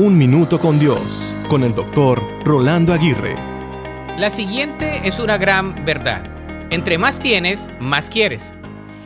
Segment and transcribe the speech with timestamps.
[0.00, 3.34] Un Minuto con Dios, con el doctor Rolando Aguirre.
[4.16, 6.22] La siguiente es una gran verdad.
[6.70, 8.54] Entre más tienes, más quieres.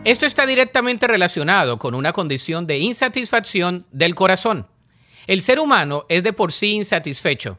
[0.04, 4.66] Esto está directamente relacionado con una condición de insatisfacción del corazón.
[5.26, 7.56] El ser humano es de por sí insatisfecho.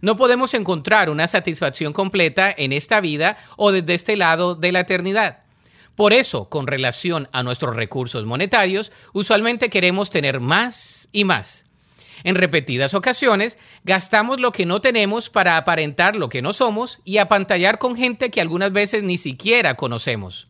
[0.00, 4.78] No podemos encontrar una satisfacción completa en esta vida o desde este lado de la
[4.78, 5.40] eternidad.
[5.96, 11.65] Por eso, con relación a nuestros recursos monetarios, usualmente queremos tener más y más.
[12.24, 17.18] En repetidas ocasiones, gastamos lo que no tenemos para aparentar lo que no somos y
[17.18, 20.48] apantallar con gente que algunas veces ni siquiera conocemos.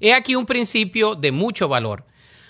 [0.00, 2.04] He aquí un principio de mucho valor.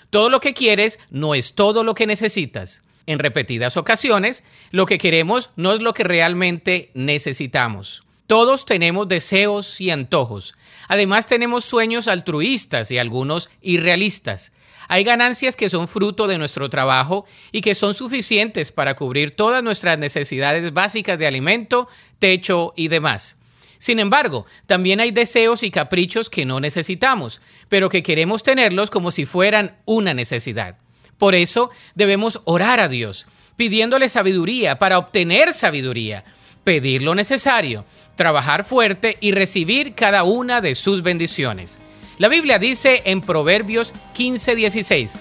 [0.09, 2.83] Todo lo que quieres no es todo lo que necesitas.
[3.05, 8.03] En repetidas ocasiones, lo que queremos no es lo que realmente necesitamos.
[8.29, 10.53] Todos tenemos deseos y antojos.
[10.87, 14.51] Además tenemos sueños altruistas y algunos irrealistas.
[14.87, 19.63] Hay ganancias que son fruto de nuestro trabajo y que son suficientes para cubrir todas
[19.63, 23.35] nuestras necesidades básicas de alimento, techo y demás.
[23.79, 29.09] Sin embargo, también hay deseos y caprichos que no necesitamos, pero que queremos tenerlos como
[29.09, 30.77] si fueran una necesidad.
[31.17, 36.25] Por eso debemos orar a Dios, pidiéndole sabiduría para obtener sabiduría,
[36.63, 37.83] pedir lo necesario,
[38.15, 41.79] trabajar fuerte y recibir cada una de sus bendiciones.
[42.17, 45.19] La Biblia dice en Proverbios 15:16,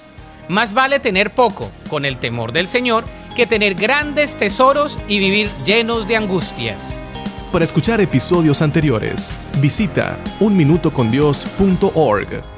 [0.48, 3.04] más vale tener poco con el temor del Señor
[3.36, 7.00] que tener grandes tesoros y vivir llenos de angustias.
[7.52, 12.57] Para escuchar episodios anteriores, visita unminutocondios.org.